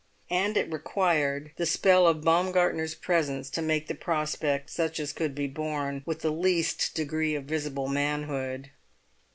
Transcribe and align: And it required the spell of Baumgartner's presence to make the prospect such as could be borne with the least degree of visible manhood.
And 0.31 0.57
it 0.57 0.71
required 0.73 1.51
the 1.57 1.65
spell 1.67 2.07
of 2.07 2.23
Baumgartner's 2.23 2.95
presence 2.95 3.51
to 3.51 3.61
make 3.61 3.85
the 3.85 3.93
prospect 3.93 4.71
such 4.71 4.99
as 4.99 5.13
could 5.13 5.35
be 5.35 5.45
borne 5.45 6.01
with 6.07 6.21
the 6.21 6.31
least 6.31 6.95
degree 6.95 7.35
of 7.35 7.43
visible 7.43 7.87
manhood. 7.87 8.71